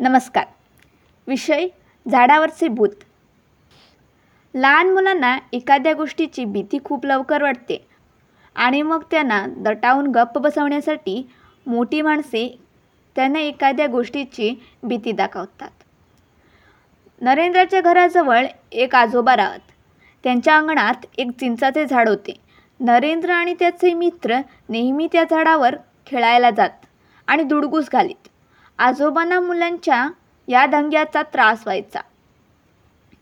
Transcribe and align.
नमस्कार. 0.00 0.44
विषय 1.26 1.66
झाडावरचे 2.10 2.68
भूत. 2.68 2.88
लहान 4.54 4.90
मुलांना 4.90 5.38
एखाद्या 5.52 5.92
गोष्टीची 5.92 6.44
भीती 6.44 6.78
खूप 6.84 7.06
लवकर 7.06 7.42
वाटते 7.42 7.86
आणि 8.54 8.82
मग 8.82 9.02
त्यांना 9.10 9.46
दटावून 9.56 10.06
गप्प 10.06 10.38
बसवण्यासाठी 10.38 11.30
मोठी 11.66 12.02
माणसे 12.02 12.58
त्यांना 13.16 13.38
एखाद्या 13.38 13.86
गोष्टीची 13.86 14.62
भीती 14.82 15.12
दाखवतात. 15.12 15.70
नरेंद्राच्या 17.20 17.80
घराजवळ 17.80 18.46
एक 18.72 18.94
आजोबा 18.94 19.36
राहत. 19.36 19.60
त्यांच्या 20.24 20.56
अंगणात 20.56 21.06
एक 21.18 21.30
चिंचाचे 21.30 21.86
झाड 21.86 22.08
होते. 22.08 22.40
नरेंद्र 22.80 23.30
आणि 23.30 23.54
त्याचे 23.54 23.94
मित्र 23.94 24.38
नेहमी 24.68 25.08
त्या 25.12 25.24
झाडावर 25.30 25.76
खेळायला 26.06 26.50
जात 26.50 26.86
आणि 27.26 27.42
दुडगूस 27.42 27.90
घालीत. 27.92 28.28
आजोबांना 28.78 29.40
मुलांच्या 29.40 30.06
या 30.48 30.66
दंग्याचा 30.66 31.22
त्रास 31.22 31.60
व्हायचा. 31.64 32.00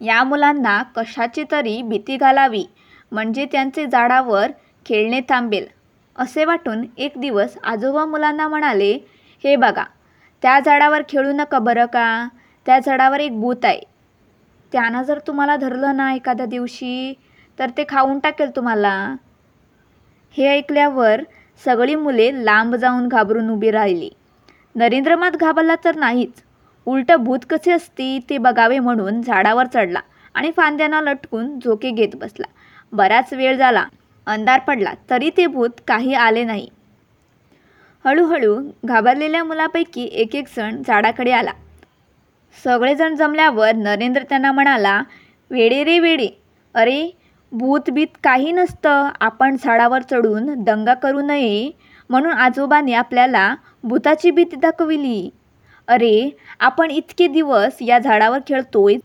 या 0.01 0.23
मुलांना 0.25 0.83
कशाची 0.97 1.45
तरी 1.51 1.81
भीती 1.83 2.17
घालावी 2.17 2.65
म्हणजे 3.13 3.47
त्यांचे 3.53 3.87
झाडावर 3.87 4.51
खेळणे 4.87 5.21
थांबेल 5.29 5.67
असे 6.17 6.45
वाटून 6.45 6.85
एक 6.99 7.13
दिवस 7.17 7.57
आजोबा 7.63 8.05
मुलांना 8.05 8.49
म्हणाले 8.49 8.93
हे 9.45 9.57
बघा 9.57 9.85
त्या 10.43 10.59
झाडावर 10.61 11.03
खेळू 11.09 11.33
नका 11.33 11.59
बरं 11.59 11.87
का? 11.87 12.29
त्या 12.67 12.79
झाडावर 12.79 13.21
एक 13.21 13.41
भूत 13.41 13.65
आहे. 13.65 13.81
त्यानं 14.73 15.03
जर 15.03 15.19
तुम्हाला 15.19 15.57
धरलं 15.57 15.97
ना 15.97 16.13
एखाद्या 16.15 16.47
दिवशी 16.47 17.15
तर 17.59 17.71
ते 17.77 17.85
खाऊन 17.89 18.19
टाकेल 18.19 18.51
तुम्हाला. 18.57 19.15
हे 20.37 20.49
ऐकल्यावर 20.49 21.23
सगळी 21.65 21.95
मुले 21.95 22.45
लांब 22.45 22.75
जाऊन 22.75 23.09
घाबरून 23.09 23.51
उभी 23.51 23.71
राहिली. 23.71 24.11
नरेंद्र 24.75 25.17
मात 25.17 25.31
घाबरला 25.31 25.75
तर 25.85 25.97
नाहीच. 25.97 26.43
उलटं 26.87 27.17
भूत 27.17 27.39
कसे 27.51 27.73
असते 27.73 28.19
ते 28.31 28.39
बघावे 28.39 28.79
म्हणून 28.79 29.23
झाडावर 29.23 29.67
चढला 29.67 30.01
आणि 30.35 30.51
फांद्यांना 30.57 31.01
लटकून 31.01 31.59
झोके 31.59 31.91
घेत 31.91 32.17
बसला. 32.17 32.47
बराच 32.93 33.33
वेळ 33.33 33.57
झाला. 33.57 33.85
अंधार 34.27 34.61
पडला. 34.61 34.93
तरी 35.11 35.31
ते 35.37 35.47
भूत 35.47 35.81
काही 35.89 36.15
आले 36.15 36.45
नाही. 36.45 36.69
हळूहळू 38.05 38.57
घाबरलेल्या 38.85 39.45
मुलापैकी 39.45 40.05
एक 40.05 40.37
एक 40.37 40.47
जण 40.57 40.83
झाडाकडे 40.87 41.33
आला. 41.33 41.53
सगळेजण 42.65 43.15
जमल्यावर 43.15 43.75
नरेंद्र 43.75 44.23
त्यांना 44.23 44.53
म्हणाला 44.53 45.03
वेडे 45.51 45.85
रे 45.85 45.99
वेडे. 45.99 46.29
अरे 46.75 47.11
भूतबीत 47.53 48.07
काही 48.25 48.53
नसतं. 48.53 49.09
आपण 49.21 49.57
झाडावर 49.65 50.03
चढून 50.03 50.65
दंगा 50.65 50.95
करू 50.95 51.21
नये. 51.21 51.71
म्हणून 52.11 52.33
आजोबाने 52.33 52.93
आपल्याला 52.93 53.55
भूताची 53.85 54.31
भीती 54.31 54.57
दाखविली. 54.57 55.31
अरे 55.89 56.31
आपण 56.61 56.91
इतके 56.91 57.27
दिवस 57.29 57.79
या 57.81 57.99
झाडावर 57.99 58.39
खेळतोय. 58.49 58.97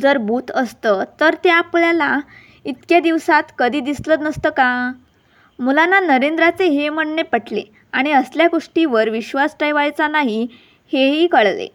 जर 0.00 0.18
भूत 0.18 0.50
असतं 0.50 1.02
तर 1.20 1.34
ते 1.44 1.48
आपल्याला 1.48 2.18
इतक्या 2.66 3.00
दिवसात 3.00 3.42
कधी 3.58 3.80
दिसलं 3.80 4.22
नसतं 4.24 4.50
का? 4.50 4.92
मुलांना 5.58 6.00
नरेंद्राचे 6.00 6.66
हे 6.66 6.88
म्हणणे 6.88 7.22
पटले 7.22 7.62
आणि 7.92 8.12
असल्या 8.12 8.46
गोष्टीवर 8.46 9.08
विश्वास 9.08 9.56
ठेवायचा 9.60 10.08
नाही 10.08 10.46
हेही 10.92 11.26
कळले. 11.26 11.66